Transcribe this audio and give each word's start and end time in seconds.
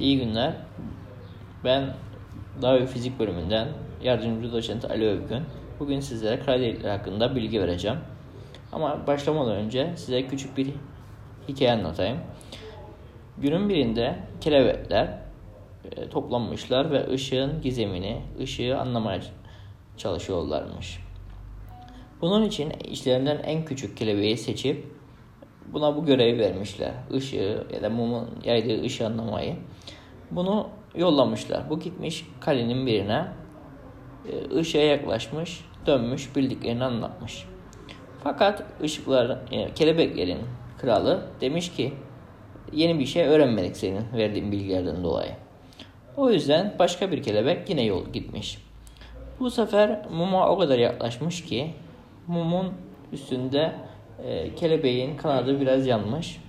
İyi 0.00 0.18
günler. 0.18 0.56
Ben 1.64 1.94
Davi 2.62 2.86
Fizik 2.86 3.18
bölümünden 3.18 3.68
yardımcı 4.02 4.52
doçent 4.52 4.84
Ali 4.84 5.08
Övgün. 5.08 5.42
Bugün 5.80 6.00
sizlere 6.00 6.40
kara 6.40 6.92
hakkında 6.92 7.36
bilgi 7.36 7.60
vereceğim. 7.60 7.98
Ama 8.72 9.06
başlamadan 9.06 9.56
önce 9.56 9.92
size 9.96 10.26
küçük 10.26 10.56
bir 10.56 10.68
hikaye 11.48 11.72
anlatayım. 11.72 12.18
Günün 13.38 13.68
birinde 13.68 14.18
kelebekler 14.40 15.18
e, 15.96 16.08
toplanmışlar 16.08 16.90
ve 16.90 17.10
ışığın 17.12 17.60
gizemini, 17.60 18.22
ışığı 18.40 18.78
anlamaya 18.78 19.20
çalışıyorlarmış. 19.96 21.00
Bunun 22.20 22.44
için 22.44 22.72
içlerinden 22.84 23.38
en 23.44 23.64
küçük 23.64 23.96
kelebeği 23.96 24.36
seçip 24.36 24.97
buna 25.72 25.96
bu 25.96 26.04
görevi 26.04 26.38
vermişler. 26.38 26.92
Işığı 27.12 27.66
ya 27.74 27.82
da 27.82 27.90
mumun 27.90 28.28
yaydığı 28.44 28.82
ışığı 28.82 29.06
anlamayı. 29.06 29.56
Bunu 30.30 30.68
yollamışlar. 30.94 31.70
Bu 31.70 31.80
gitmiş 31.80 32.26
kalenin 32.40 32.86
birine 32.86 33.24
e, 34.32 34.56
ışığa 34.58 34.82
yaklaşmış, 34.82 35.64
dönmüş, 35.86 36.36
bildiklerini 36.36 36.84
anlatmış. 36.84 37.44
Fakat 38.24 38.64
ışıklar, 38.82 39.38
yani 39.50 39.74
kelebeklerin 39.74 40.38
kralı 40.78 41.26
demiş 41.40 41.72
ki 41.72 41.92
yeni 42.72 42.98
bir 42.98 43.06
şey 43.06 43.26
öğrenmedik 43.26 43.76
senin 43.76 44.04
verdiğin 44.16 44.52
bilgilerden 44.52 45.04
dolayı. 45.04 45.32
O 46.16 46.30
yüzden 46.30 46.74
başka 46.78 47.10
bir 47.10 47.22
kelebek 47.22 47.70
yine 47.70 47.82
yol 47.82 48.06
gitmiş. 48.06 48.58
Bu 49.40 49.50
sefer 49.50 50.06
muma 50.10 50.48
o 50.48 50.58
kadar 50.58 50.78
yaklaşmış 50.78 51.44
ki 51.44 51.74
mumun 52.26 52.72
üstünde 53.12 53.72
e, 54.24 54.54
kelebeğin 54.54 55.16
kanadı 55.16 55.60
biraz 55.60 55.86
yanmış. 55.86 56.40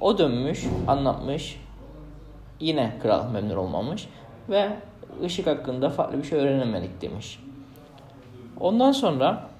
O 0.00 0.18
dönmüş, 0.18 0.64
anlatmış. 0.86 1.60
Yine 2.60 2.98
kral 3.02 3.30
memnun 3.30 3.56
olmamış 3.56 4.08
ve 4.48 4.68
ışık 5.24 5.46
hakkında 5.46 5.90
farklı 5.90 6.18
bir 6.18 6.24
şey 6.24 6.38
öğrenemedik 6.38 7.02
demiş. 7.02 7.38
Ondan 8.60 8.92
sonra 8.92 9.50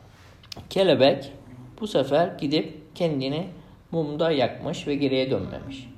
kelebek 0.70 1.32
bu 1.80 1.86
sefer 1.86 2.28
gidip 2.38 2.82
kendini 2.94 3.46
mumda 3.90 4.30
yakmış 4.30 4.86
ve 4.86 4.94
geriye 4.94 5.30
dönmemiş. 5.30 5.88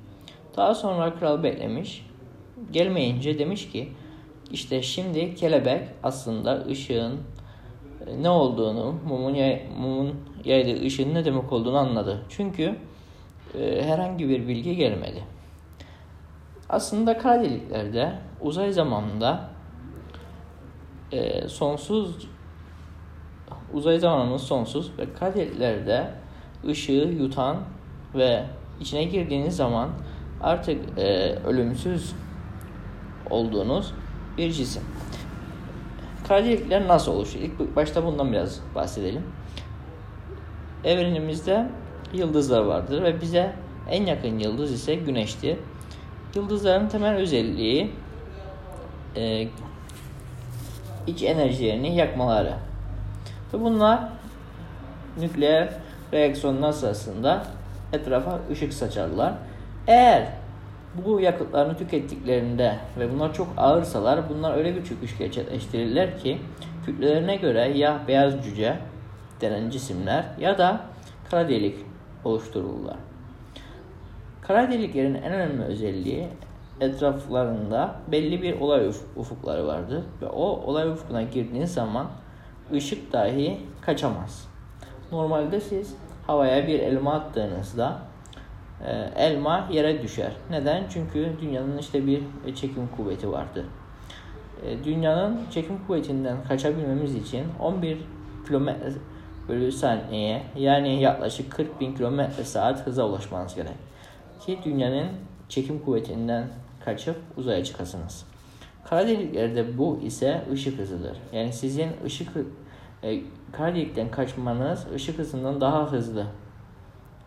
Daha 0.57 0.75
sonra 0.75 1.15
kral 1.15 1.43
beklemiş. 1.43 2.05
Gelmeyince 2.71 3.39
demiş 3.39 3.71
ki 3.71 3.89
işte 4.51 4.81
şimdi 4.81 5.35
kelebek 5.35 5.81
aslında 6.03 6.65
ışığın 6.65 7.19
ne 8.21 8.29
olduğunu, 8.29 8.95
mumun, 9.07 9.33
yay, 9.33 9.67
mumun 9.79 10.15
yaydığı 10.45 10.85
ışığın 10.85 11.13
ne 11.13 11.25
demek 11.25 11.51
olduğunu 11.53 11.77
anladı. 11.77 12.25
Çünkü 12.29 12.75
e, 13.59 13.83
herhangi 13.83 14.29
bir 14.29 14.47
bilgi 14.47 14.75
gelmedi. 14.75 15.23
Aslında 16.69 17.17
kara 17.17 17.43
deliklerde 17.43 18.13
uzay 18.41 18.73
zamanında 18.73 19.49
e, 21.11 21.47
sonsuz 21.47 22.27
uzay 23.73 23.99
zamanımız 23.99 24.41
sonsuz 24.41 24.91
ve 24.97 25.13
kara 25.13 25.35
deliklerde 25.35 26.09
ışığı 26.67 27.15
yutan 27.19 27.57
ve 28.15 28.45
içine 28.79 29.03
girdiğiniz 29.03 29.55
zaman 29.55 29.89
artık 30.41 30.99
e, 30.99 31.35
ölümsüz 31.45 32.15
olduğunuz 33.29 33.93
bir 34.37 34.51
cisim. 34.51 34.83
Kara 36.29 36.45
delikler 36.45 36.87
nasıl 36.87 37.11
oluşuyor? 37.11 37.45
İlk 37.45 37.75
başta 37.75 38.05
bundan 38.05 38.31
biraz 38.31 38.59
bahsedelim. 38.75 39.23
Evrenimizde 40.83 41.67
yıldızlar 42.13 42.61
vardır 42.61 43.03
ve 43.03 43.21
bize 43.21 43.55
en 43.89 44.05
yakın 44.05 44.39
yıldız 44.39 44.71
ise 44.71 44.95
güneştir. 44.95 45.57
Yıldızların 46.35 46.87
temel 46.87 47.15
özelliği 47.15 47.91
e, 49.15 49.47
iç 51.07 51.23
enerjilerini 51.23 51.95
yakmaları. 51.95 52.53
Ve 53.53 53.61
bunlar 53.61 54.09
nükleer 55.19 55.73
reaksiyonlar 56.13 56.71
sırasında 56.71 57.43
etrafa 57.93 58.39
ışık 58.51 58.73
saçarlar. 58.73 59.33
Eğer 59.87 60.27
bu 60.93 61.19
yakıtlarını 61.19 61.77
tükettiklerinde 61.77 62.75
ve 62.99 63.13
bunlar 63.13 63.33
çok 63.33 63.47
ağırsalar 63.57 64.29
bunlar 64.29 64.57
öyle 64.57 64.75
bir 64.75 64.83
çöküş 64.83 65.17
gerçekleştirirler 65.17 66.19
ki 66.19 66.37
kütlelerine 66.85 67.35
göre 67.35 67.77
ya 67.77 67.99
beyaz 68.07 68.43
cüce 68.43 68.77
denen 69.41 69.69
cisimler 69.69 70.25
ya 70.39 70.57
da 70.57 70.81
kara 71.29 71.49
delik 71.49 71.75
oluştururlar. 72.23 72.95
Kara 74.41 74.71
deliklerin 74.71 75.15
en 75.15 75.33
önemli 75.33 75.63
özelliği 75.63 76.27
etraflarında 76.81 77.95
belli 78.07 78.41
bir 78.41 78.59
olay 78.59 78.87
ufukları 79.15 79.67
vardır 79.67 80.03
ve 80.21 80.25
o 80.25 80.43
olay 80.43 80.89
ufkuna 80.89 81.21
girdiğiniz 81.21 81.73
zaman 81.73 82.07
ışık 82.73 83.13
dahi 83.13 83.57
kaçamaz. 83.81 84.47
Normalde 85.11 85.61
siz 85.61 85.95
havaya 86.27 86.67
bir 86.67 86.79
elma 86.79 87.13
attığınızda 87.13 88.08
elma 89.15 89.67
yere 89.71 90.03
düşer. 90.03 90.31
Neden? 90.49 90.83
Çünkü 90.93 91.29
dünyanın 91.41 91.77
işte 91.77 92.07
bir 92.07 92.21
çekim 92.55 92.87
kuvveti 92.97 93.31
vardır. 93.31 93.65
E, 94.65 94.83
dünyanın 94.83 95.39
çekim 95.51 95.85
kuvvetinden 95.87 96.37
kaçabilmemiz 96.47 97.15
için 97.15 97.43
11 97.59 97.97
kilometre 98.47 98.91
bölü 99.47 99.71
saniye 99.71 100.43
yani 100.55 101.01
yaklaşık 101.01 101.51
40 101.51 101.81
bin 101.81 101.95
kilometre 101.95 102.43
saat 102.43 102.87
hıza 102.87 103.07
ulaşmanız 103.07 103.55
gerek. 103.55 103.75
Ki 104.39 104.59
dünyanın 104.65 105.07
çekim 105.49 105.79
kuvvetinden 105.79 106.47
kaçıp 106.85 107.15
uzaya 107.37 107.63
çıkasınız. 107.63 108.25
Kara 108.85 109.07
deliklerde 109.07 109.77
bu 109.77 109.99
ise 110.03 110.41
ışık 110.53 110.79
hızıdır. 110.79 111.17
Yani 111.33 111.53
sizin 111.53 111.89
ışık 112.05 112.29
e, 113.03 113.21
kara 113.51 113.75
delikten 113.75 114.11
kaçmanız 114.11 114.87
ışık 114.95 115.19
hızından 115.19 115.61
daha 115.61 115.91
hızlı 115.91 116.25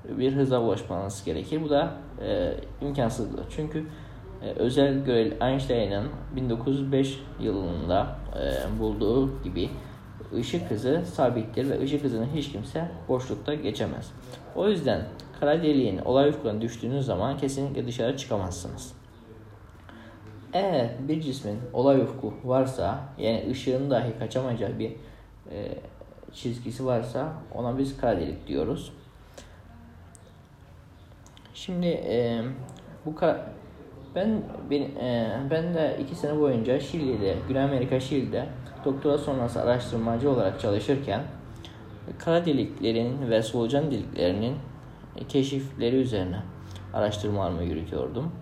bir 0.08 0.36
hıza 0.36 0.62
ulaşmanız 0.62 1.24
gerekir. 1.24 1.62
Bu 1.64 1.70
da 1.70 1.94
e, 2.22 2.54
imkansızdır. 2.80 3.44
Çünkü 3.50 3.86
e, 4.42 4.50
özel 4.50 5.04
görev 5.04 5.32
Einstein'ın 5.40 6.08
1905 6.36 7.20
yılında 7.40 8.16
e, 8.36 8.80
bulduğu 8.80 9.42
gibi 9.42 9.70
ışık 10.36 10.70
hızı 10.70 11.02
sabittir 11.14 11.70
ve 11.70 11.80
ışık 11.80 12.04
hızını 12.04 12.26
hiç 12.34 12.52
kimse 12.52 12.91
boşlukta 13.08 13.54
geçemez. 13.54 14.12
O 14.54 14.68
yüzden 14.68 15.02
kara 15.41 15.62
deliğin 15.62 15.98
olay 15.98 16.28
ufkuna 16.28 16.60
düştüğünüz 16.60 17.06
zaman 17.06 17.36
kesinlikle 17.36 17.86
dışarı 17.86 18.16
çıkamazsınız. 18.16 18.92
Eğer 20.52 20.91
bir 21.08 21.20
cismin 21.20 21.58
olay 21.72 22.00
ufku 22.00 22.34
varsa 22.44 22.98
yani 23.18 23.48
ışığın 23.50 23.91
dahi 23.91 24.18
kaçamayacağı 24.18 24.78
bir 24.78 24.91
e, 25.50 25.78
çizgisi 26.32 26.86
varsa 26.86 27.32
ona 27.54 27.78
biz 27.78 27.96
kara 27.96 28.20
delik 28.20 28.46
diyoruz. 28.46 28.92
Şimdi 31.66 31.86
e, 31.86 32.42
bu 33.06 33.14
ben 34.14 34.42
ben, 34.70 34.80
e, 34.80 35.30
ben 35.50 35.74
de 35.74 35.96
iki 36.02 36.14
sene 36.14 36.40
boyunca 36.40 36.80
Şili'de, 36.80 37.34
Güney 37.48 37.62
Amerika 37.62 38.00
Şili'de 38.00 38.46
doktora 38.84 39.18
sonrası 39.18 39.62
araştırmacı 39.62 40.30
olarak 40.30 40.60
çalışırken 40.60 41.22
kara 42.18 42.44
deliklerin 42.44 43.30
ve 43.30 43.42
solucan 43.42 43.90
deliklerinin 43.90 44.56
keşifleri 45.28 45.96
üzerine 45.96 46.38
araştırmalarımı 46.94 47.62
yürütüyordum. 47.62 48.32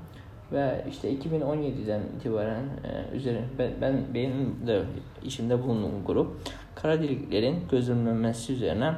Ve 0.53 0.85
işte 0.91 1.15
2017'den 1.15 2.01
itibaren 2.17 2.65
e, 2.65 3.17
üzerine 3.17 3.45
ben, 3.59 3.71
ben 3.81 4.15
benim 4.15 4.67
de 4.67 4.83
işimde 5.25 5.63
bulunduğum 5.63 6.05
grup 6.07 6.37
kara 6.75 7.03
deliklerin 7.03 7.57
gözlemlenmesi 7.71 8.53
üzerine 8.53 8.95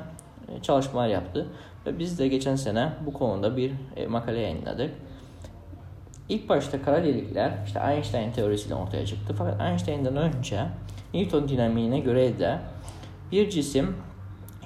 çalışmalar 0.63 1.09
yaptı. 1.09 1.47
Ve 1.87 1.99
biz 1.99 2.19
de 2.19 2.29
geçen 2.29 2.57
sene 2.57 2.93
bu 3.07 3.13
konuda 3.13 3.57
bir 3.57 3.73
e, 3.97 4.07
makale 4.07 4.41
yayınladık. 4.41 4.91
İlk 6.29 6.49
başta 6.49 6.83
kara 6.83 7.05
delikler 7.05 7.53
işte 7.67 7.81
Einstein 7.93 8.33
teorisiyle 8.33 8.75
ortaya 8.75 9.07
çıktı. 9.07 9.35
Fakat 9.39 9.61
Einstein'dan 9.61 10.17
önce 10.17 10.67
Newton 11.15 11.49
dinamiğine 11.49 12.01
göre 12.01 12.39
de 12.39 12.59
bir 13.33 13.51
cisim 13.51 13.97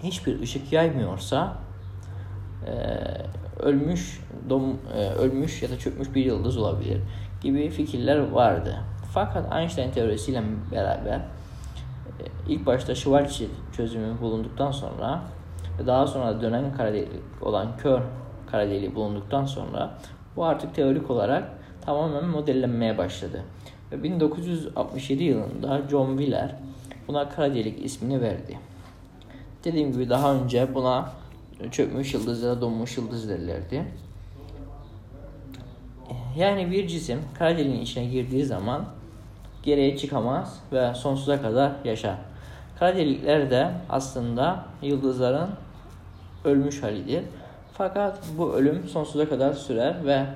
hiçbir 0.02 0.40
ışık 0.40 0.72
yaymıyorsa 0.72 1.56
e, 2.66 2.72
ölmüş 3.62 4.20
dom, 4.48 4.78
e, 4.96 5.08
ölmüş 5.08 5.62
ya 5.62 5.70
da 5.70 5.78
çökmüş 5.78 6.14
bir 6.14 6.24
yıldız 6.24 6.56
olabilir 6.56 7.00
gibi 7.40 7.70
fikirler 7.70 8.30
vardı. 8.30 8.76
Fakat 9.12 9.56
Einstein 9.56 9.90
teorisiyle 9.90 10.42
beraber 10.72 11.16
e, 11.16 11.22
ilk 12.48 12.66
başta 12.66 12.94
Schwarzschild 12.94 13.50
çözümü 13.76 14.20
bulunduktan 14.20 14.70
sonra 14.70 15.22
ve 15.78 15.86
daha 15.86 16.06
sonra 16.06 16.40
dönen 16.40 16.72
kara 16.72 16.92
delik 16.92 17.08
olan 17.42 17.76
kör 17.76 18.00
kara 18.50 18.68
deliği 18.68 18.94
bulunduktan 18.94 19.44
sonra 19.44 19.98
bu 20.36 20.44
artık 20.44 20.74
teorik 20.74 21.10
olarak 21.10 21.50
tamamen 21.84 22.24
modellenmeye 22.24 22.98
başladı. 22.98 23.42
Ve 23.92 24.02
1967 24.02 25.24
yılında 25.24 25.82
John 25.90 26.16
Wheeler 26.16 26.54
buna 27.08 27.28
kara 27.28 27.54
delik 27.54 27.84
ismini 27.84 28.20
verdi. 28.20 28.58
Dediğim 29.64 29.92
gibi 29.92 30.08
daha 30.08 30.34
önce 30.34 30.74
buna 30.74 31.12
çökmüş 31.70 32.14
yıldız 32.14 32.42
ya 32.42 32.50
da 32.50 32.60
donmuş 32.60 32.96
yıldız 32.96 33.28
derlerdi. 33.28 33.84
Yani 36.36 36.70
bir 36.70 36.88
cisim 36.88 37.20
kara 37.38 37.58
deliğin 37.58 37.80
içine 37.80 38.04
girdiği 38.04 38.44
zaman 38.44 38.84
geriye 39.62 39.96
çıkamaz 39.96 40.60
ve 40.72 40.94
sonsuza 40.94 41.42
kadar 41.42 41.72
yaşar. 41.84 42.16
Kara 42.78 42.96
delikler 42.96 43.50
de 43.50 43.70
aslında 43.90 44.64
yıldızların 44.82 45.48
ölmüş 46.46 46.82
halidir. 46.82 47.22
Fakat 47.72 48.18
bu 48.38 48.54
ölüm 48.54 48.88
sonsuza 48.88 49.28
kadar 49.28 49.52
sürer 49.52 50.06
ve 50.06 50.26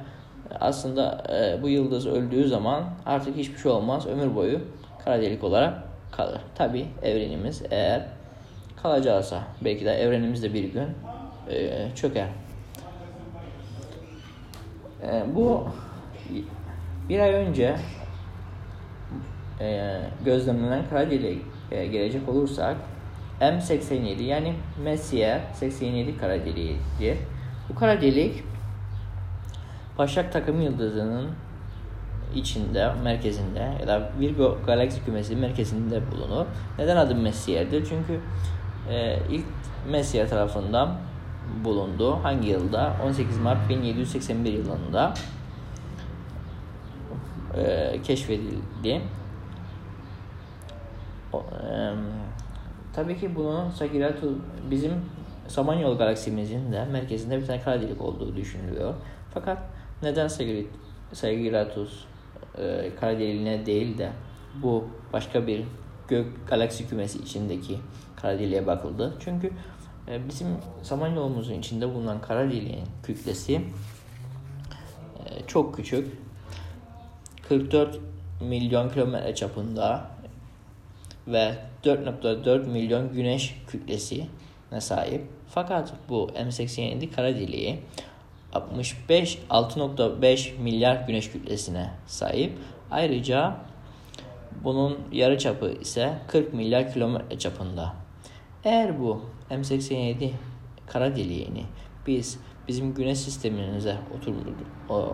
aslında 0.60 1.24
e, 1.28 1.62
bu 1.62 1.68
yıldız 1.68 2.06
öldüğü 2.06 2.48
zaman 2.48 2.84
artık 3.06 3.36
hiçbir 3.36 3.58
şey 3.58 3.72
olmaz. 3.72 4.06
Ömür 4.06 4.34
boyu 4.34 4.60
kara 5.04 5.22
delik 5.22 5.44
olarak 5.44 5.74
kalır. 6.12 6.40
Tabi 6.54 6.86
evrenimiz 7.02 7.62
eğer 7.70 8.06
kalacaksa 8.82 9.42
belki 9.64 9.84
de 9.84 9.90
evrenimiz 9.90 10.42
de 10.42 10.54
bir 10.54 10.64
gün 10.64 10.88
e, 11.50 11.88
çöker. 11.94 12.28
E, 15.02 15.22
bu 15.34 15.68
bir 17.08 17.20
ay 17.20 17.30
önce 17.30 17.76
e, 19.60 20.00
gözlemlenen 20.24 20.82
kara 20.90 21.10
deliğe 21.10 21.38
gelecek 21.70 22.28
olursak 22.28 22.76
M87 23.40 24.22
yani 24.22 24.54
Messier 24.84 25.40
87 25.54 26.18
kara 26.18 26.44
deliğidir. 26.44 27.18
Bu 27.68 27.74
kara 27.74 28.00
delik 28.00 28.44
Başak 30.00 30.32
takım 30.32 30.60
yıldızının 30.60 31.30
içinde, 32.34 32.92
merkezinde 33.04 33.72
ya 33.80 33.88
da 33.88 34.10
Virgo 34.20 34.58
galaksi 34.66 35.04
kümesi 35.04 35.36
merkezinde 35.36 36.02
bulunur. 36.12 36.46
Neden 36.78 36.96
adı 36.96 37.14
Messier'dir? 37.14 37.86
Çünkü 37.88 38.20
e, 38.90 39.18
ilk 39.30 39.44
Messier 39.90 40.28
tarafından 40.28 40.96
bulundu. 41.64 42.18
Hangi 42.22 42.48
yılda? 42.48 42.92
18 43.04 43.38
Mart 43.38 43.68
1781 43.68 44.52
yılında 44.52 45.14
e, 47.56 48.02
keşfedildi. 48.02 49.00
O, 51.32 51.38
e, 51.38 51.92
tabii 52.94 53.18
ki 53.18 53.36
bunu 53.36 53.72
Sagittarius 53.74 54.22
bizim 54.70 54.92
Samanyolu 55.48 55.98
galaksimizin 55.98 56.72
de 56.72 56.84
merkezinde 56.84 57.40
bir 57.40 57.46
tane 57.46 57.60
kara 57.60 57.80
delik 57.80 58.00
olduğu 58.00 58.36
düşünülüyor. 58.36 58.94
Fakat 59.34 59.58
neden 60.02 60.28
Sagittarius 61.12 62.04
e, 62.58 62.90
kara 63.00 63.12
deliğine 63.12 63.66
değil 63.66 63.98
de 63.98 64.10
bu 64.62 64.84
başka 65.12 65.46
bir 65.46 65.64
gök 66.08 66.26
galaksi 66.48 66.88
kümesi 66.88 67.18
içindeki 67.18 67.78
kara 68.16 68.38
deliğe 68.38 68.66
bakıldı? 68.66 69.14
Çünkü 69.20 69.50
e, 70.08 70.28
bizim 70.28 70.48
Samanyolumuzun 70.82 71.54
içinde 71.54 71.94
bulunan 71.94 72.20
kara 72.20 72.44
deliğin 72.44 72.86
kütlesi 73.02 73.54
e, 75.26 75.46
çok 75.46 75.76
küçük. 75.76 76.18
44 77.48 77.98
milyon 78.40 78.90
kilometre 78.90 79.34
çapında 79.34 80.10
ve 81.26 81.54
4.4 81.84 82.66
milyon 82.68 83.12
güneş 83.12 83.56
kütlesine 83.66 84.80
sahip. 84.80 85.26
Fakat 85.48 85.92
bu 86.08 86.30
M87 86.34 87.10
kara 87.10 87.34
deliği 87.34 87.78
65 88.52 89.38
6.5 89.50 90.58
milyar 90.58 90.96
güneş 91.06 91.30
kütlesine 91.30 91.90
sahip. 92.06 92.58
Ayrıca 92.90 93.56
bunun 94.64 94.98
yarı 95.12 95.38
çapı 95.38 95.70
ise 95.80 96.18
40 96.28 96.54
milyar 96.54 96.92
kilometre 96.92 97.38
çapında. 97.38 97.94
Eğer 98.64 99.00
bu 99.00 99.24
M87 99.50 100.30
kara 100.86 101.16
deliğini 101.16 101.64
biz 102.06 102.38
bizim 102.68 102.94
güneş 102.94 103.18
sistemimize 103.18 103.96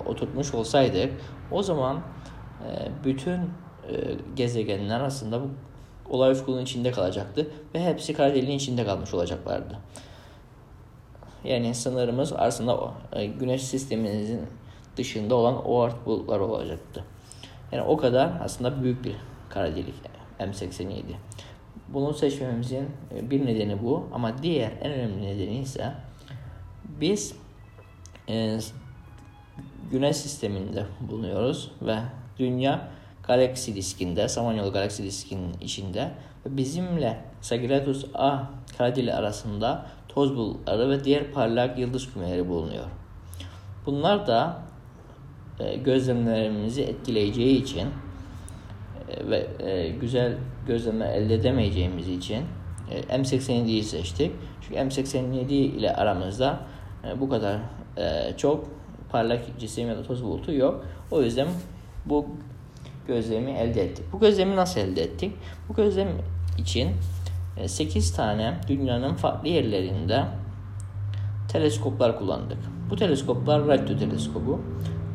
oturtmuş 0.07 0.55
olsaydık 0.55 1.13
o 1.51 1.63
zaman 1.63 1.97
e, 1.97 2.89
bütün 3.05 3.41
e, 3.41 3.49
gezegenler 4.37 5.01
arasında 5.01 5.41
bu 5.41 5.51
olay 6.11 6.33
ufkunun 6.33 6.63
içinde 6.63 6.91
kalacaktı 6.91 7.51
ve 7.75 7.85
hepsi 7.85 8.15
kara 8.15 8.35
deliğin 8.35 8.59
içinde 8.59 8.85
kalmış 8.85 9.15
olacaklardı. 9.15 9.79
Yani 11.45 11.75
sınırımız 11.75 12.33
aslında 12.33 12.79
o, 12.79 12.95
e, 13.13 13.27
güneş 13.27 13.63
sistemimizin 13.63 14.41
dışında 14.97 15.35
olan 15.35 15.67
oort 15.67 16.07
bulutlar 16.07 16.41
olacaktı. 16.41 17.05
Yani 17.73 17.83
o 17.83 17.97
kadar 17.97 18.33
aslında 18.45 18.83
büyük 18.83 19.05
bir 19.05 19.17
kara 19.49 19.77
delik 19.77 19.95
M87. 20.41 21.03
Bunu 21.89 22.15
seçmemizin 22.15 22.89
e, 23.15 23.31
bir 23.31 23.47
nedeni 23.47 23.83
bu 23.83 24.09
ama 24.13 24.43
diğer 24.43 24.73
en 24.81 24.93
önemli 24.93 25.23
nedeni 25.23 25.59
ise 25.59 25.93
biz 27.01 27.37
e, 28.29 28.59
güneş 29.91 30.17
sisteminde 30.17 30.87
bulunuyoruz 31.01 31.73
ve 31.83 31.97
dünya 32.39 32.89
galaksi 33.27 33.77
diskinde, 33.77 34.29
Samanyolu 34.29 34.73
galaksi 34.73 35.03
diskinin 35.03 35.55
içinde 35.61 36.11
ve 36.47 36.57
bizimle 36.57 37.19
Sagittarius 37.41 38.05
A 38.15 38.39
kara 38.79 38.97
deliği 38.97 39.15
arasında 39.15 39.87
toz 40.09 40.37
bulutları 40.37 40.91
ve 40.91 41.05
diğer 41.05 41.33
parlak 41.33 41.79
yıldız 41.79 42.13
kümeleri 42.13 42.49
bulunuyor. 42.49 42.85
Bunlar 43.87 44.27
da 44.27 44.63
e, 45.61 45.77
gözlemlerimizi 45.77 46.83
etkileyeceği 46.83 47.63
için 47.63 47.89
e, 49.09 49.31
ve 49.31 49.47
e, 49.59 49.89
güzel 49.89 50.35
gözleme 50.67 51.07
elde 51.07 51.35
edemeyeceğimiz 51.35 52.09
için 52.09 52.45
e, 52.91 53.01
M87'yi 53.01 53.85
seçtik. 53.85 54.33
Çünkü 54.61 54.75
M87 54.75 55.53
ile 55.53 55.95
aramızda 55.95 56.61
bu 57.21 57.29
kadar 57.29 57.59
çok 58.37 58.65
parlak 59.11 59.59
cisim 59.59 59.89
ya 59.89 59.97
da 59.97 60.03
toz 60.03 60.25
bulutu 60.25 60.53
yok. 60.53 60.85
O 61.11 61.23
yüzden 61.23 61.49
bu 62.07 62.27
gözlemi 63.07 63.51
elde 63.51 63.83
ettik. 63.85 64.05
Bu 64.13 64.21
gözlemi 64.21 64.57
nasıl 64.57 64.81
elde 64.81 65.03
ettik? 65.03 65.33
Bu 65.69 65.75
gözlem 65.75 66.09
için 66.59 66.91
8 67.67 68.13
e, 68.13 68.17
tane 68.17 68.55
dünyanın 68.69 69.15
farklı 69.15 69.49
yerlerinde 69.49 70.25
teleskoplar 71.49 72.19
kullandık. 72.19 72.59
Bu 72.91 72.97
teleskoplar 72.97 73.67
radyo 73.67 73.99
teleskobu. 73.99 74.61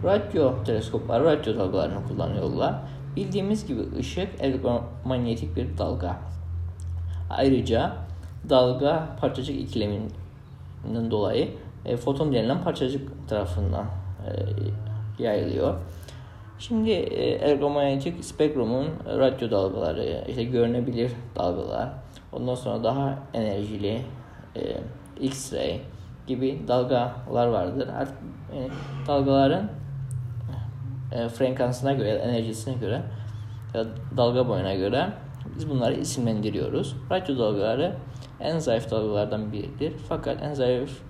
Radyo 0.04 0.64
teleskoplar 0.64 1.24
radyo 1.24 1.58
dalgalarını 1.58 2.08
kullanıyorlar. 2.08 2.76
Bildiğimiz 3.16 3.68
gibi 3.68 3.82
ışık 4.00 4.42
elektromanyetik 4.42 5.56
bir 5.56 5.78
dalga. 5.78 6.20
Ayrıca 7.30 7.94
dalga 8.50 9.16
parçacık 9.22 9.60
ikileminden 9.60 11.12
dolayı 11.12 11.50
e, 11.86 11.98
foton 11.98 12.34
denilen 12.34 12.64
parçacık 12.64 13.30
tarafından 13.30 13.86
e, 14.26 15.24
yayılıyor. 15.24 15.76
Şimdi 16.62 16.92
e, 16.92 17.24
elektromanyetik 17.24 18.26
spektrumun 18.26 18.88
radyo 19.06 19.52
dalgaları, 19.52 20.24
işte 20.28 20.44
görünebilir 20.44 21.12
dalgalar, 21.36 21.90
ondan 22.34 22.56
sonra 22.56 22.84
daha 22.84 23.20
enerjili 23.34 24.02
e, 24.56 24.62
X-ray 25.20 25.80
gibi 26.28 26.62
dalgalar 26.68 27.48
vardır. 27.48 27.90
Artık 27.98 28.18
e, 28.54 28.68
dalgaların 29.08 29.70
e, 31.12 31.30
frekansına 31.30 31.94
göre, 31.94 32.10
enerjisine 32.10 32.74
göre 32.74 33.02
ya 33.74 33.86
dalga 34.18 34.48
boyuna 34.48 34.74
göre 34.74 35.10
biz 35.56 35.70
bunları 35.70 35.94
isimlendiriyoruz. 35.94 36.96
Radyo 37.12 37.38
dalgaları 37.38 37.96
en 38.40 38.60
zayıf 38.60 38.92
dalgalardan 38.92 39.52
biridir. 39.52 39.94
Fakat 40.10 40.44
en 40.44 40.54
zayıf 40.54 41.02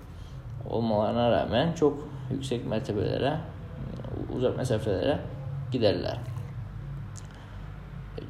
olmalarına 0.70 1.30
rağmen 1.30 1.72
çok 1.72 2.08
yüksek 2.30 2.66
mertebelere, 2.66 3.36
uzak 4.36 4.56
mesafelere 4.56 5.18
giderler. 5.72 6.18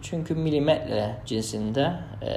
Çünkü 0.02 0.34
milimetre 0.34 1.22
cinsinde 1.26 1.92
e, 2.22 2.32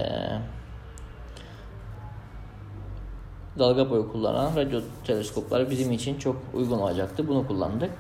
dalga 3.60 3.90
boyu 3.90 4.12
kullanan 4.12 4.56
radyo 4.56 4.82
teleskopları 5.04 5.70
bizim 5.70 5.92
için 5.92 6.20
çok 6.20 6.36
uygun 6.54 6.80
olacaktı. 6.80 7.28
Bunu 7.28 7.48
kullandık. 7.48 7.92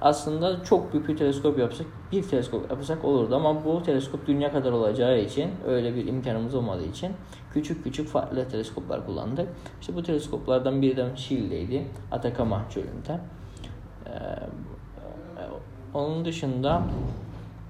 Aslında 0.00 0.64
çok 0.64 0.92
büyük 0.92 1.08
bir 1.08 1.16
teleskop 1.16 1.58
yapsak, 1.58 1.86
bir 2.12 2.22
teleskop 2.22 2.70
yapsak 2.70 3.04
olurdu 3.04 3.36
ama 3.36 3.64
bu 3.64 3.82
teleskop 3.82 4.26
dünya 4.26 4.52
kadar 4.52 4.72
olacağı 4.72 5.18
için 5.20 5.50
öyle 5.66 5.94
bir 5.94 6.06
imkanımız 6.06 6.54
olmadığı 6.54 6.86
için 6.86 7.12
küçük 7.52 7.84
küçük 7.84 8.08
farklı 8.08 8.48
teleskoplar 8.48 9.06
kullandık. 9.06 9.48
İşte 9.80 9.94
bu 9.94 10.02
teleskoplardan 10.02 10.82
biri 10.82 10.96
de 10.96 11.06
Şili'deydi. 11.16 11.86
Atacama 12.12 12.64
çölünde. 12.70 13.20
Onun 15.94 16.24
dışında 16.24 16.82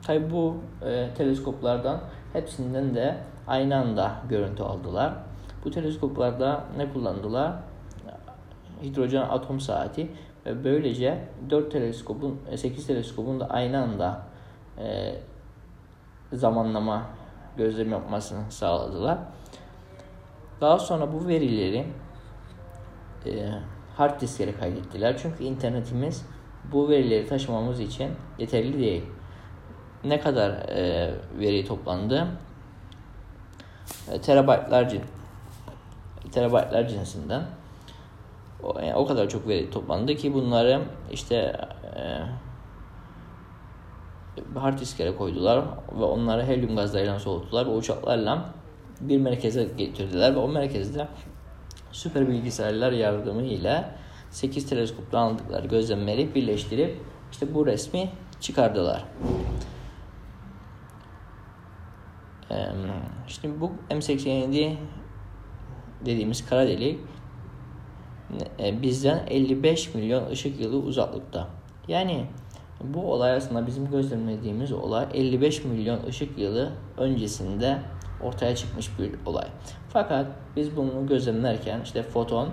tabi 0.07 0.31
bu 0.31 0.57
e, 0.87 1.15
teleskoplardan 1.15 2.01
hepsinden 2.33 2.95
de 2.95 3.17
aynı 3.47 3.77
anda 3.77 4.13
görüntü 4.29 4.63
aldılar. 4.63 5.15
Bu 5.65 5.71
teleskoplarda 5.71 6.65
ne 6.77 6.93
kullandılar? 6.93 7.53
Hidrojen 8.83 9.23
atom 9.23 9.61
saati 9.61 10.11
ve 10.47 10.65
böylece 10.65 11.29
4 11.51 11.73
teleskopun 11.73 12.41
8 12.57 12.87
teleskopun 12.87 13.41
da 13.41 13.51
aynı 13.51 13.83
anda 13.83 14.23
e, 14.79 15.15
zamanlama 16.33 17.03
gözlem 17.57 17.91
yapmasını 17.91 18.53
sağladılar. 18.53 19.19
Daha 20.61 20.79
sonra 20.79 21.13
bu 21.13 21.29
verileri 21.29 21.87
e, 23.27 23.49
hard 23.97 24.21
disklere 24.21 24.53
kaydettiler. 24.53 25.19
Çünkü 25.19 25.45
internetimiz 25.45 26.27
bu 26.73 26.89
verileri 26.89 27.27
taşımamız 27.27 27.81
için 27.81 28.11
yeterli 28.39 28.79
değil. 28.79 29.03
Ne 30.05 30.21
kadar 30.21 30.51
e, 30.51 31.15
veri 31.39 31.65
toplandı? 31.65 32.27
E, 34.13 34.21
terabaytlar 34.21 34.89
cin 34.89 35.03
terabaytlar 36.33 36.89
cinsinden. 36.89 37.43
O, 38.63 38.81
yani 38.81 38.95
o 38.95 39.07
kadar 39.07 39.29
çok 39.29 39.49
veri 39.49 39.71
toplandı 39.71 40.15
ki 40.15 40.35
bunları 40.35 40.83
işte 41.13 41.57
e, 41.97 42.23
hard 44.59 44.79
disklere 44.79 45.17
koydular 45.17 45.65
ve 45.99 46.05
onları 46.05 46.45
helyum 46.45 46.77
gazlarıyla 46.77 47.19
soğuttular 47.19 47.67
ve 47.67 47.71
uçaklarla 47.71 48.45
bir 49.01 49.19
merkeze 49.19 49.69
getirdiler 49.77 50.35
ve 50.35 50.39
o 50.39 50.49
merkezde 50.49 51.09
süper 51.93 52.29
bilgisayarlar 52.29 52.93
yardımıyla 52.93 53.91
8 54.35 54.67
teleskopla 54.67 55.19
aldıkları 55.19 55.67
gözlemleri 55.67 56.35
birleştirip 56.35 57.01
işte 57.33 57.55
bu 57.55 57.67
resmi 57.67 58.11
çıkardılar. 58.41 59.05
Şimdi 63.29 63.61
bu 63.61 63.73
M87 63.91 64.75
dediğimiz 66.07 66.47
kara 66.47 66.67
delik 66.67 67.01
e, 68.61 68.83
bizden 68.83 69.27
55 69.27 69.95
milyon 69.95 70.31
ışık 70.31 70.61
yılı 70.61 70.77
uzaklıkta. 70.77 71.49
Yani 71.89 72.27
bu 72.81 73.13
olay 73.13 73.33
aslında 73.33 73.67
bizim 73.67 73.91
gözlemlediğimiz 73.91 74.73
olay 74.73 75.07
55 75.15 75.65
milyon 75.65 76.07
ışık 76.07 76.39
yılı 76.39 76.73
öncesinde 76.97 77.79
ortaya 78.23 78.57
çıkmış 78.57 78.99
bir 78.99 79.11
olay. 79.27 79.47
Fakat 79.89 80.27
biz 80.57 80.77
bunu 80.77 81.07
gözlemlerken 81.07 81.81
işte 81.85 82.03
foton 82.03 82.49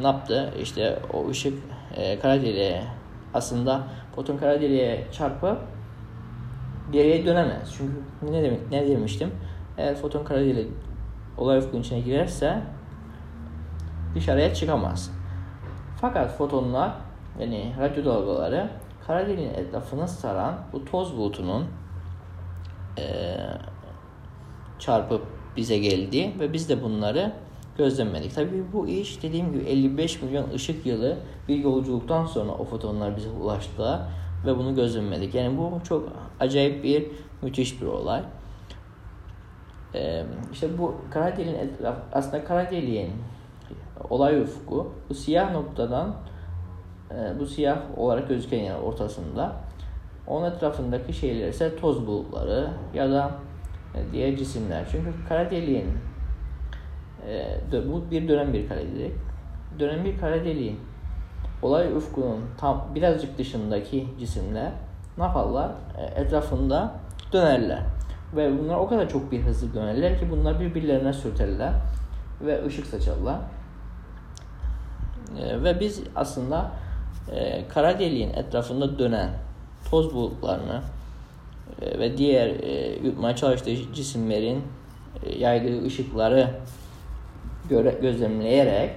ne 0.00 0.06
yaptı? 0.06 0.54
İşte 0.60 0.98
o 1.12 1.28
ışık 1.28 1.58
e, 1.96 2.18
kara 2.18 2.42
deliğe 2.42 2.82
aslında 3.34 3.82
foton 4.14 4.36
kara 4.36 4.60
deliğe 4.60 5.06
çarpıp 5.12 5.58
geriye 6.92 7.26
dönemez. 7.26 7.74
Çünkü 7.76 7.92
ne 8.32 8.42
demek 8.42 8.70
ne 8.70 8.88
demiştim? 8.88 9.30
Eğer 9.78 9.94
foton 9.94 10.24
kara 10.24 10.40
deliği 10.40 10.68
olay 11.38 11.58
ufkunun 11.58 11.82
içine 11.82 12.00
girerse 12.00 12.62
dışarıya 14.14 14.54
çıkamaz. 14.54 15.10
Fakat 16.00 16.36
fotonlar 16.36 16.92
yani 17.40 17.74
radyo 17.80 18.04
dalgaları 18.04 18.70
kara 19.06 19.28
deliğin 19.28 19.54
etrafını 19.54 20.08
saran 20.08 20.54
bu 20.72 20.84
toz 20.84 21.16
bulutunun 21.16 21.66
e, 22.98 23.36
çarpıp 24.78 25.22
bize 25.56 25.78
geldi 25.78 26.32
ve 26.40 26.52
biz 26.52 26.68
de 26.68 26.82
bunları 26.82 27.32
gözlemledik. 27.78 28.34
Tabii 28.34 28.64
bu 28.72 28.88
iş 28.88 29.22
dediğim 29.22 29.52
gibi 29.52 29.64
55 29.64 30.22
milyon 30.22 30.50
ışık 30.50 30.86
yılı 30.86 31.18
bir 31.48 31.56
yolculuktan 31.56 32.26
sonra 32.26 32.52
o 32.52 32.64
fotonlar 32.64 33.16
bize 33.16 33.30
ulaştılar 33.30 34.00
ve 34.46 34.58
bunu 34.58 34.74
gözlemledik. 34.74 35.34
Yani 35.34 35.58
bu 35.58 35.80
çok 35.84 36.08
acayip 36.40 36.84
bir 36.84 37.06
müthiş 37.42 37.82
bir 37.82 37.86
olay. 37.86 38.22
Ee, 39.94 40.24
işte 40.52 40.78
bu 40.78 40.94
kara 41.10 41.36
deliğin 41.36 41.54
etraf, 41.54 41.96
aslında 42.12 42.44
kara 42.44 42.70
deliğin 42.70 43.12
olay 44.10 44.40
ufku 44.40 44.92
bu 45.08 45.14
siyah 45.14 45.52
noktadan 45.52 46.16
e, 47.10 47.40
bu 47.40 47.46
siyah 47.46 47.78
olarak 47.96 48.28
gözüken 48.28 48.58
yer 48.58 48.78
ortasında 48.78 49.52
onun 50.26 50.50
etrafındaki 50.50 51.12
şeyler 51.12 51.48
ise 51.48 51.76
toz 51.76 52.06
bulutları 52.06 52.70
ya 52.94 53.10
da 53.10 53.30
e, 53.94 54.12
diğer 54.12 54.36
cisimler. 54.36 54.84
Çünkü 54.92 55.10
kara 55.28 55.50
deliğin 55.50 55.86
e, 57.28 57.92
bu 57.92 58.10
bir 58.10 58.28
dönem 58.28 58.52
bir 58.52 58.68
kara. 58.68 58.80
Dönem 59.78 60.04
bir 60.04 60.18
kara 60.18 60.44
deliğin 60.44 60.80
olay 61.62 61.92
ufkunun 61.92 62.40
tam 62.58 62.88
birazcık 62.94 63.38
dışındaki 63.38 64.06
cisimler 64.18 64.72
ne 65.18 65.24
yaparlar? 65.24 65.70
E, 65.98 66.20
etrafında 66.20 66.94
dönerler. 67.32 67.82
Ve 68.36 68.58
bunlar 68.58 68.78
o 68.78 68.88
kadar 68.88 69.08
çok 69.08 69.32
bir 69.32 69.42
hızlı 69.42 69.74
dönerler 69.74 70.18
ki 70.18 70.30
bunlar 70.30 70.60
birbirlerine 70.60 71.12
sürterler 71.12 71.72
ve 72.40 72.64
ışık 72.66 72.86
saçarlar. 72.86 73.36
E, 75.38 75.64
ve 75.64 75.80
biz 75.80 76.02
aslında 76.16 76.70
e, 77.32 77.68
kara 77.68 77.98
deliğin 77.98 78.32
etrafında 78.32 78.98
dönen 78.98 79.30
toz 79.90 80.14
bulutlarını 80.14 80.82
e, 81.82 81.98
ve 81.98 82.16
diğer 82.16 82.48
e, 82.48 82.98
yutmaya 83.04 83.36
çalıştığı 83.36 83.92
cisimlerin 83.94 84.62
e, 85.24 85.38
yaydığı 85.38 85.84
ışıkları 85.84 86.50
göre, 87.72 87.98
gözlemleyerek 88.02 88.90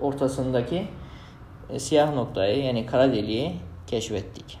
ortasındaki 0.00 0.88
e, 1.70 1.78
siyah 1.78 2.14
noktayı 2.14 2.64
yani 2.64 2.86
kara 2.86 3.12
deliği 3.12 3.52
keşfettik. 3.86 4.58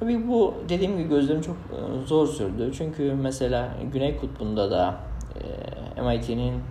Tabii 0.00 0.28
bu 0.28 0.54
dediğim 0.68 0.98
gibi 0.98 1.08
gözlem 1.08 1.40
çok 1.40 1.56
e, 1.56 2.06
zor 2.06 2.26
sürdü. 2.26 2.70
Çünkü 2.78 3.14
mesela 3.22 3.68
Güney 3.92 4.16
Kutbu'nda 4.16 4.70
da 4.70 4.94
e, 5.96 6.02
MIT'nin 6.02 6.62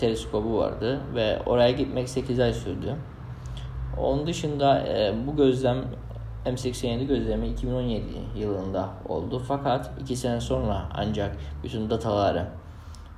teleskobu 0.00 0.58
vardı 0.58 1.00
ve 1.14 1.38
oraya 1.46 1.70
gitmek 1.70 2.08
8 2.08 2.40
ay 2.40 2.52
sürdü. 2.52 2.96
Onun 3.98 4.26
dışında 4.26 4.86
e, 4.86 5.14
bu 5.26 5.36
gözlem 5.36 5.84
M87 6.46 7.06
gözlemi 7.06 7.48
2017 7.48 8.04
yılında 8.36 8.88
oldu. 9.08 9.42
Fakat 9.48 9.90
2 10.00 10.16
sene 10.16 10.40
sonra 10.40 10.88
ancak 10.94 11.36
bütün 11.64 11.90
dataları 11.90 12.46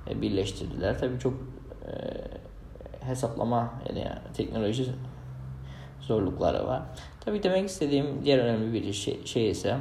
birleştirdiler. 0.07 0.99
Tabii 0.99 1.19
çok 1.19 1.35
e, 1.87 1.95
hesaplama 3.07 3.75
yani 3.89 4.09
teknoloji 4.35 4.87
zorlukları 6.01 6.67
var. 6.67 6.83
Tabii 7.21 7.43
demek 7.43 7.69
istediğim 7.69 8.25
diğer 8.25 8.39
önemli 8.39 8.73
bir 8.73 8.93
şey, 8.93 9.27
şey 9.27 9.51
ise 9.51 9.77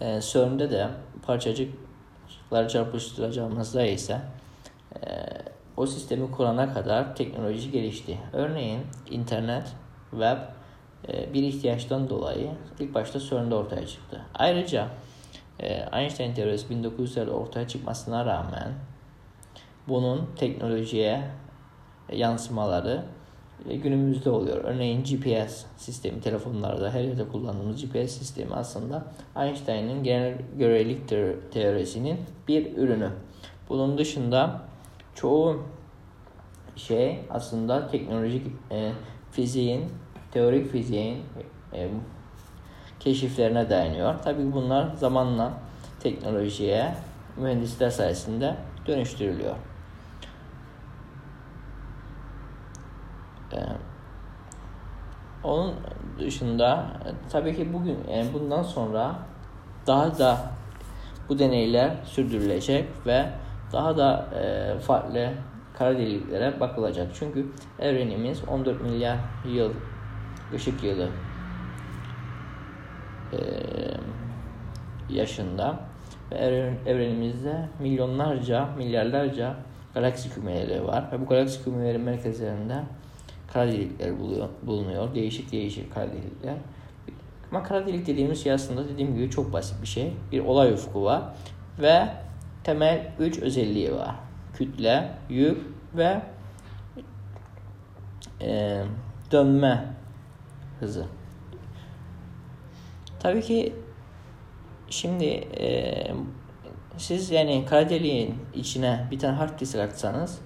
e, 0.00 0.20
CERN'de 0.20 0.70
de 0.70 0.88
parçacıkları 1.26 2.68
çarpıştıracağımızda 2.68 3.86
ise 3.86 4.20
e, 4.94 5.28
o 5.76 5.86
sistemi 5.86 6.30
kurana 6.30 6.74
kadar 6.74 7.16
teknoloji 7.16 7.70
gelişti. 7.70 8.18
Örneğin 8.32 8.80
internet, 9.10 9.72
web 10.10 10.38
e, 11.08 11.34
bir 11.34 11.42
ihtiyaçtan 11.42 12.08
dolayı 12.10 12.50
ilk 12.80 12.94
başta 12.94 13.20
CERN'de 13.20 13.54
ortaya 13.54 13.86
çıktı. 13.86 14.20
Ayrıca 14.34 14.82
e, 14.84 14.88
Einstein 15.92 16.34
teorisi 16.34 16.74
1900'lerde 16.74 17.30
ortaya 17.30 17.68
çıkmasına 17.68 18.26
rağmen 18.26 18.74
bunun 19.88 20.28
teknolojiye 20.36 21.24
yansımaları 22.12 23.04
e, 23.68 23.76
günümüzde 23.76 24.30
oluyor. 24.30 24.64
Örneğin 24.64 25.04
GPS 25.04 25.64
sistemi 25.76 26.20
telefonlarda 26.20 26.90
her 26.90 27.00
yerde 27.00 27.28
kullandığımız 27.28 27.82
GPS 27.84 28.18
sistemi 28.18 28.54
aslında 28.54 29.04
Einstein'ın 29.36 30.02
genel 30.02 30.34
görelilik 30.58 31.08
teorisinin 31.52 32.20
bir 32.48 32.76
ürünü. 32.76 33.10
Bunun 33.68 33.98
dışında 33.98 34.60
çoğu 35.14 35.62
şey 36.76 37.20
aslında 37.30 37.88
teknolojik 37.88 38.46
e, 38.70 38.92
fiziğin, 39.30 39.84
teorik 40.32 40.72
fiziğin 40.72 41.18
e, 41.72 41.88
keşiflerine 43.04 43.70
dayanıyor. 43.70 44.14
Tabii 44.24 44.52
bunlar 44.52 44.94
zamanla 44.96 45.52
teknolojiye, 46.00 46.94
mühendisler 47.36 47.90
sayesinde 47.90 48.54
dönüştürülüyor. 48.86 49.54
Ee, 53.52 53.56
onun 55.44 55.74
dışında 56.18 56.86
tabii 57.32 57.56
ki 57.56 57.72
bugün 57.72 57.98
yani 58.12 58.26
bundan 58.34 58.62
sonra 58.62 59.14
daha 59.86 60.18
da 60.18 60.38
bu 61.28 61.38
deneyler 61.38 61.90
sürdürülecek 62.04 62.88
ve 63.06 63.26
daha 63.72 63.96
da 63.96 64.28
e, 64.34 64.78
farklı 64.78 65.30
kara 65.78 65.98
deliklere 65.98 66.60
bakılacak. 66.60 67.08
Çünkü 67.14 67.46
evrenimiz 67.78 68.48
14 68.48 68.82
milyar 68.82 69.16
yıl 69.48 69.72
ışık 70.54 70.84
yılı 70.84 71.08
e, 73.34 75.14
yaşında 75.14 75.80
ve 76.32 76.36
evrenimizde 76.86 77.68
milyonlarca, 77.80 78.68
milyarlarca 78.76 79.56
galaksi 79.94 80.30
kümeleri 80.30 80.86
var 80.86 81.04
ve 81.12 81.20
bu 81.20 81.26
galaksi 81.26 81.64
kümeleri 81.64 81.98
merkezlerinde 81.98 82.74
kara 83.52 83.72
delikler 83.72 84.10
bulunuyor. 84.62 85.14
Değişik 85.14 85.52
değişik 85.52 85.94
kara 85.94 86.06
delikler. 86.06 86.54
Ama 87.50 87.62
kara 87.62 87.86
delik 87.86 88.06
dediğimiz 88.06 88.42
şey 88.42 88.52
aslında 88.52 88.88
dediğim 88.88 89.14
gibi 89.14 89.30
çok 89.30 89.52
basit 89.52 89.82
bir 89.82 89.86
şey. 89.86 90.12
Bir 90.32 90.40
olay 90.40 90.72
ufku 90.72 91.04
var 91.04 91.22
ve 91.78 92.08
temel 92.64 93.12
üç 93.18 93.38
özelliği 93.38 93.94
var. 93.94 94.14
Kütle, 94.54 95.10
yük 95.28 95.58
ve 95.96 96.22
e, 98.40 98.82
dönme 99.32 99.84
hızı. 100.80 101.06
Tabii 103.24 103.42
ki 103.42 103.72
şimdi 104.90 105.24
e, 105.24 105.94
siz 106.96 107.30
yani 107.30 107.66
kara 107.66 107.88
deliğin 107.88 108.34
içine 108.54 109.08
bir 109.10 109.18
tane 109.18 109.36
hard 109.36 109.60
disk 109.60 109.78
atsanız 109.78 110.38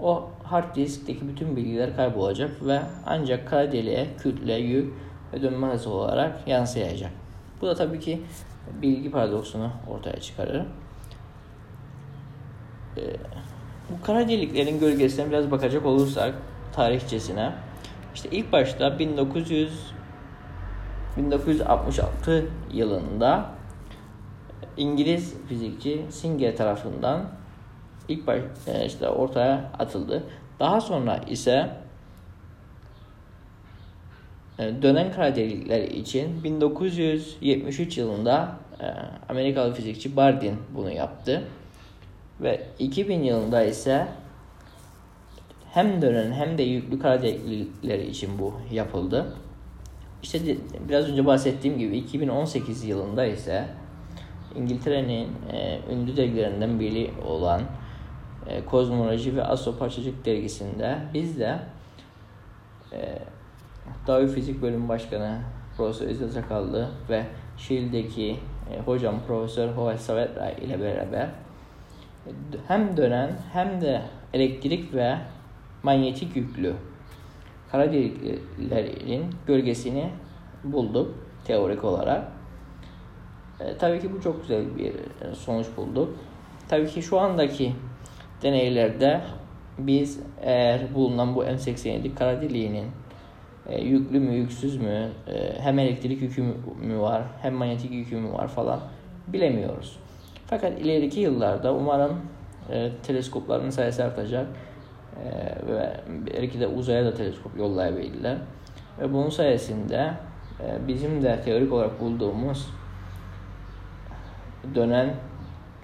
o 0.00 0.30
hard 0.42 0.76
diskteki 0.76 1.28
bütün 1.28 1.56
bilgiler 1.56 1.96
kaybolacak 1.96 2.66
ve 2.66 2.80
ancak 3.06 3.48
kara 3.48 3.72
deliğe 3.72 4.06
kütle, 4.18 4.54
yük 4.54 4.94
ve 5.32 5.42
dönme 5.42 5.66
hızı 5.66 5.90
olarak 5.90 6.48
yansıyacak. 6.48 7.10
Bu 7.60 7.66
da 7.66 7.74
tabii 7.74 8.00
ki 8.00 8.22
bilgi 8.82 9.10
paradoksunu 9.10 9.70
ortaya 9.88 10.20
çıkarır. 10.20 10.62
Ee, 12.96 13.00
bu 13.90 14.06
kara 14.06 14.28
deliklerin 14.28 14.80
gölgesine 14.80 15.30
biraz 15.30 15.50
bakacak 15.50 15.86
olursak 15.86 16.34
tarihçesine 16.72 17.52
işte 18.14 18.28
ilk 18.32 18.52
başta 18.52 18.98
1900 18.98 19.94
1966 21.16 22.46
yılında 22.72 23.50
İngiliz 24.76 25.34
fizikçi 25.48 26.06
Singer 26.10 26.56
tarafından 26.56 27.28
ilk 28.08 28.26
baş 28.26 28.42
e, 28.66 28.86
işte 28.86 29.08
ortaya 29.08 29.70
atıldı. 29.78 30.22
Daha 30.60 30.80
sonra 30.80 31.16
ise 31.16 31.70
e, 34.58 34.82
dönen 34.82 35.12
kara 35.12 35.36
delikler 35.36 35.82
için 35.82 36.44
1973 36.44 37.98
yılında 37.98 38.56
e, 38.80 38.86
Amerikalı 39.28 39.74
fizikçi 39.74 40.16
Bardeen 40.16 40.56
bunu 40.74 40.90
yaptı. 40.90 41.42
Ve 42.40 42.66
2000 42.78 43.22
yılında 43.22 43.64
ise 43.64 44.06
hem 45.72 46.02
dönen 46.02 46.32
hem 46.32 46.58
de 46.58 46.62
yüklü 46.62 46.98
kara 46.98 47.22
delikler 47.22 47.98
için 47.98 48.38
bu 48.38 48.54
yapıldı. 48.72 49.34
İşte 50.24 50.56
biraz 50.88 51.08
önce 51.08 51.26
bahsettiğim 51.26 51.78
gibi 51.78 51.96
2018 51.96 52.84
yılında 52.84 53.26
ise 53.26 53.68
İngiltere'nin 54.54 55.28
e, 55.52 55.80
ünlü 55.92 56.16
dergilerinden 56.16 56.80
biri 56.80 57.10
olan 57.26 57.62
e, 58.46 58.64
Kozmoloji 58.64 59.36
ve 59.36 59.44
Astroparçacık 59.44 60.24
dergisinde 60.24 60.98
biz 61.14 61.38
de 61.38 61.58
e, 62.92 63.18
Davi 64.06 64.28
Fizik 64.28 64.62
Bölüm 64.62 64.88
Başkanı 64.88 65.40
Profesör 65.76 66.08
İzzet 66.08 66.32
Sakallı 66.32 66.88
ve 67.10 67.24
Şiil'deki 67.58 68.36
e, 68.72 68.80
hocam 68.80 69.14
Profesör 69.26 69.68
Hovel 69.68 69.98
Savetra 69.98 70.50
ile 70.50 70.80
beraber 70.80 71.28
hem 72.68 72.96
dönen 72.96 73.30
hem 73.52 73.80
de 73.80 74.02
elektrik 74.32 74.94
ve 74.94 75.16
manyetik 75.82 76.36
yüklü 76.36 76.74
kara 77.74 77.92
deliklerin 77.92 79.26
gölgesini 79.46 80.10
bulduk 80.64 81.14
teorik 81.44 81.84
olarak. 81.84 82.24
E, 83.60 83.76
tabii 83.76 84.00
ki 84.00 84.12
bu 84.12 84.20
çok 84.20 84.40
güzel 84.42 84.76
bir 84.78 84.92
sonuç 85.34 85.66
bulduk. 85.76 86.18
Tabii 86.68 86.86
ki 86.86 87.02
şu 87.02 87.20
andaki 87.20 87.72
deneylerde 88.42 89.20
biz 89.78 90.20
eğer 90.42 90.94
bulunan 90.94 91.34
bu 91.34 91.44
M87 91.44 92.14
kara 92.14 92.42
deliğinin 92.42 92.86
e, 93.68 93.80
yüklü 93.80 94.20
mü 94.20 94.34
yüksüz 94.34 94.76
mü 94.76 95.08
e, 95.28 95.60
hem 95.60 95.78
elektrik 95.78 96.22
yükü 96.22 96.42
mü 96.82 96.98
var 96.98 97.22
hem 97.42 97.54
manyetik 97.54 97.90
yükü 97.90 98.16
mü 98.16 98.32
var 98.32 98.48
falan 98.48 98.80
bilemiyoruz. 99.26 99.96
Fakat 100.46 100.80
ileriki 100.80 101.20
yıllarda 101.20 101.74
umarım 101.74 102.20
e, 102.70 102.90
teleskopların 103.02 103.70
sayısı 103.70 104.04
artacak 104.04 104.46
e, 104.46 104.73
ve 105.68 106.00
belki 106.26 106.60
de 106.60 106.66
uzaya 106.66 107.04
da 107.04 107.14
teleskop 107.14 107.58
yollayabilirler. 107.58 108.36
Ve 109.00 109.12
bunun 109.12 109.30
sayesinde 109.30 110.14
e, 110.60 110.88
bizim 110.88 111.22
de 111.22 111.40
teorik 111.44 111.72
olarak 111.72 112.00
bulduğumuz 112.00 112.68
dönen 114.74 115.14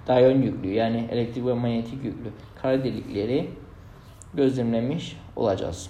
dayon 0.07 0.41
yüklü 0.41 0.73
yani 0.73 1.07
elektrik 1.11 1.45
ve 1.45 1.53
manyetik 1.53 2.03
yüklü 2.03 2.29
kara 2.61 2.83
delikleri 2.83 3.49
gözlemlemiş 4.33 5.17
olacağız. 5.35 5.89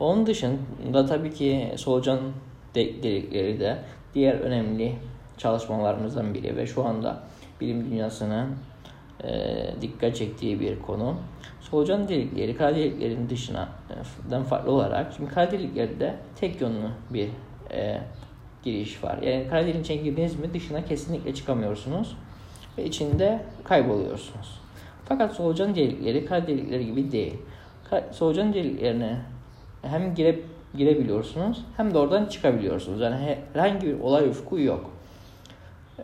Onun 0.00 0.26
dışında 0.26 1.06
tabii 1.06 1.34
ki 1.34 1.72
solucan 1.76 2.18
delikleri 2.74 3.60
de 3.60 3.78
diğer 4.14 4.34
önemli 4.34 4.96
çalışmalarımızdan 5.38 6.34
biri 6.34 6.56
ve 6.56 6.66
şu 6.66 6.84
anda 6.84 7.22
bilim 7.60 7.90
dünyasının 7.90 8.48
e, 9.24 9.54
dikkat 9.80 10.16
çektiği 10.16 10.60
bir 10.60 10.78
konu. 10.78 11.16
Solucan 11.72 12.08
delikleri 12.08 12.56
kara 12.56 12.74
deliklerin 12.74 13.28
dışından 13.28 14.44
farklı 14.48 14.70
olarak 14.72 15.12
şimdi 15.16 15.30
kara 15.30 15.50
deliklerde 15.50 16.14
tek 16.40 16.60
yönlü 16.60 16.88
bir 17.10 17.28
e, 17.70 18.00
giriş 18.62 19.04
var. 19.04 19.18
Yani 19.22 19.46
kara 19.50 19.66
deliğin 19.66 19.80
içine 19.80 19.96
girdiniz 19.96 20.38
mi 20.38 20.54
dışına 20.54 20.84
kesinlikle 20.84 21.34
çıkamıyorsunuz 21.34 22.16
ve 22.78 22.84
içinde 22.84 23.44
kayboluyorsunuz. 23.64 24.60
Fakat 25.04 25.32
solucan 25.32 25.74
delikleri 25.74 26.26
kara 26.26 26.46
delikleri 26.46 26.86
gibi 26.86 27.12
değil. 27.12 27.34
Solucan 28.10 28.54
deliklerine 28.54 29.16
hem 29.82 30.14
girip 30.14 30.44
girebiliyorsunuz 30.76 31.64
hem 31.76 31.94
de 31.94 31.98
oradan 31.98 32.26
çıkabiliyorsunuz. 32.26 33.00
Yani 33.00 33.36
herhangi 33.52 33.86
bir 33.86 34.00
olay 34.00 34.28
ufku 34.28 34.58
yok. 34.58 34.90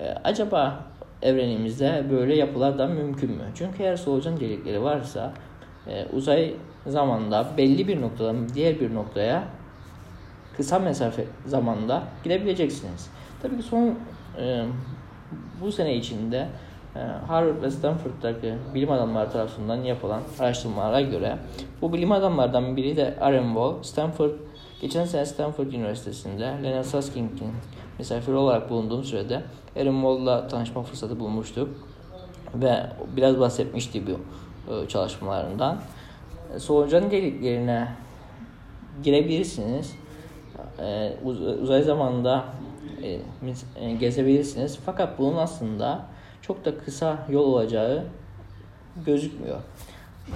Ee, 0.00 0.14
acaba 0.24 0.84
evrenimizde 1.22 2.04
böyle 2.10 2.36
yapılar 2.36 2.78
da 2.78 2.86
mümkün 2.86 3.30
mü? 3.30 3.44
Çünkü 3.54 3.82
eğer 3.82 3.96
solucan 3.96 4.40
delikleri 4.40 4.82
varsa 4.82 5.32
e, 5.88 6.06
uzay 6.16 6.54
zamanda 6.86 7.46
belli 7.56 7.88
bir 7.88 8.00
noktadan 8.00 8.48
diğer 8.54 8.80
bir 8.80 8.94
noktaya 8.94 9.44
kısa 10.56 10.78
mesafe 10.78 11.24
zamanda 11.46 12.02
gidebileceksiniz. 12.24 13.10
Tabii 13.42 13.56
ki 13.56 13.62
son 13.62 13.94
e, 14.38 14.64
bu 15.60 15.72
sene 15.72 15.96
içinde 15.96 16.48
e, 16.96 16.98
Harvard 17.26 17.62
ve 17.62 17.70
Stanford'daki 17.70 18.54
bilim 18.74 18.90
adamları 18.90 19.30
tarafından 19.30 19.76
yapılan 19.76 20.22
araştırmalara 20.40 21.00
göre 21.00 21.38
bu 21.82 21.92
bilim 21.92 22.12
adamlardan 22.12 22.76
biri 22.76 22.96
de 22.96 23.16
Aaron 23.20 23.46
Wall, 23.46 23.82
Stanford 23.82 24.30
geçen 24.80 25.04
sene 25.04 25.26
Stanford 25.26 25.72
Üniversitesi'nde 25.72 26.54
Leonard 26.62 26.84
Suskind'in 26.84 27.52
misafir 27.98 28.32
olarak 28.32 28.70
bulunduğum 28.70 29.04
sürede 29.04 29.42
Aaron 29.76 29.94
Wall'la 29.94 30.48
tanışma 30.48 30.82
fırsatı 30.82 31.20
bulmuştuk 31.20 31.68
ve 32.54 32.86
biraz 33.16 33.40
bahsetmişti 33.40 34.06
bu 34.06 34.20
çalışmalarından. 34.88 35.78
Solucan 36.58 37.10
deliklerine 37.10 37.88
girebilirsiniz. 39.02 39.94
E, 40.78 41.12
uzay 41.62 41.82
zamanında 41.82 42.44
gezebilirsiniz. 44.00 44.78
Fakat 44.86 45.18
bunun 45.18 45.36
aslında 45.36 46.06
çok 46.42 46.64
da 46.64 46.78
kısa 46.78 47.18
yol 47.28 47.44
olacağı 47.44 48.04
gözükmüyor. 49.06 49.58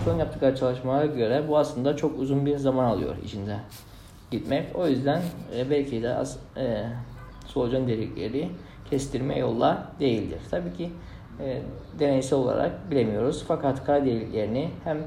Son 0.05 0.19
yaptıkları 0.19 0.57
çalışmalara 0.57 1.07
göre 1.07 1.49
bu 1.49 1.59
aslında 1.59 1.97
çok 1.97 2.19
uzun 2.19 2.47
bir 2.47 2.57
zaman 2.57 2.85
alıyor 2.85 3.15
içinde 3.25 3.57
gitmek. 4.31 4.77
O 4.77 4.89
yüzden 4.89 5.23
e, 5.57 5.71
belki 5.71 6.03
de 6.03 6.15
az, 6.15 6.39
e, 6.57 6.85
solucan 7.47 7.89
delikleri 7.89 8.49
kestirme 8.91 9.39
yollar 9.39 9.79
değildir. 10.01 10.39
Tabii 10.51 10.73
ki 10.77 10.91
e, 11.41 11.63
deneysel 11.99 12.39
olarak 12.39 12.91
bilemiyoruz. 12.91 13.45
Fakat 13.49 13.85
kara 13.85 14.05
deliklerini 14.05 14.71
hem 14.85 14.99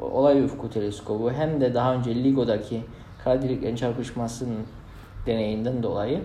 olay 0.00 0.44
ufku 0.44 0.70
teleskobu 0.70 1.32
hem 1.32 1.60
de 1.60 1.74
daha 1.74 1.94
önce 1.94 2.14
LIGO'daki 2.14 2.80
kara 3.24 3.42
deliklerin 3.42 3.76
çarpışmasının 3.76 4.60
deneyinden 5.26 5.82
dolayı 5.82 6.20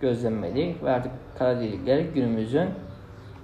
gözlenmeli 0.00 0.76
ve 0.84 0.90
artık 0.90 1.12
kara 1.38 1.60
delikler 1.60 1.98
günümüzün 2.00 2.68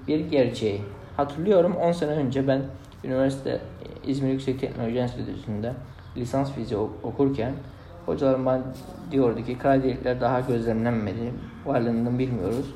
bir 0.09 0.21
gerçeği. 0.21 0.83
Hatırlıyorum 1.17 1.77
10 1.77 1.93
sene 1.93 2.11
önce 2.11 2.49
ben 2.49 2.63
üniversite 3.05 3.61
İzmir 4.07 4.33
Yüksek 4.33 4.61
Teknoloji 4.61 4.99
Enstitüsü'nde 4.99 5.73
lisans 6.17 6.53
fiziği 6.53 6.81
okurken 7.03 7.53
hocalarım 8.07 8.47
bana 8.47 8.63
diyordu 9.11 9.45
ki 9.45 9.59
kara 9.59 9.83
delikler 9.83 10.21
daha 10.21 10.41
gözlemlenmedi. 10.41 11.33
Varlığını 11.67 12.19
bilmiyoruz 12.19 12.75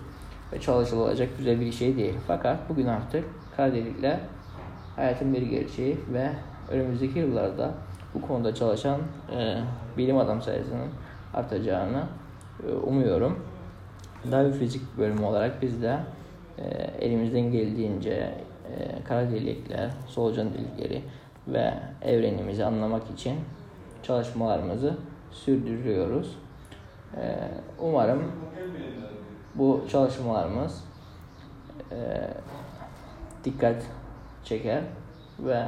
ve 0.53 0.61
çalışılacak 0.61 1.29
güzel 1.39 1.61
bir 1.61 1.73
şey 1.73 1.97
değil. 1.97 2.15
Fakat 2.27 2.69
bugün 2.69 2.87
artık 2.87 3.25
kara 3.57 3.73
hayatın 4.97 5.35
bir 5.35 5.43
gerçeği 5.43 5.99
ve 6.13 6.31
önümüzdeki 6.71 7.19
yıllarda 7.19 7.75
bu 8.15 8.23
konuda 8.27 8.55
çalışan 8.55 9.01
e, 9.37 9.59
bilim 9.97 10.19
adam 10.19 10.43
sayısının 10.43 10.89
artacağını 11.35 12.03
e, 12.69 12.73
umuyorum. 12.73 13.39
Daha 14.31 14.47
bir 14.47 14.53
fizik 14.53 14.99
bölümü 14.99 15.25
olarak 15.25 15.63
biz 15.63 15.83
de 15.83 15.99
e, 16.59 16.65
elimizden 17.01 17.53
geldiğince 17.53 18.11
e, 18.11 19.03
kara 19.05 19.31
delikler, 19.31 19.91
solucan 20.07 20.49
delikleri 20.55 21.03
ve 21.49 21.75
evrenimizi 22.03 22.65
anlamak 22.65 23.11
için 23.11 23.35
çalışmalarımızı 24.03 24.97
sürdürüyoruz. 25.31 26.39
E, 27.17 27.39
umarım 27.81 28.23
bu 29.55 29.85
çalışmalarımız 29.91 30.85
e, 31.93 32.31
dikkat 33.45 33.83
çeker 34.45 34.83
ve 35.39 35.59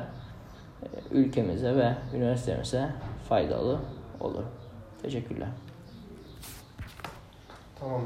e, 0.82 0.86
ülkemize 1.10 1.76
ve 1.76 1.94
üniversitemize 2.14 2.90
faydalı 3.28 3.78
olur. 4.20 4.44
Teşekkürler. 5.02 5.48
Tamam. 7.80 7.98